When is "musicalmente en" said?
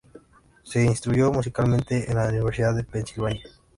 1.31-2.17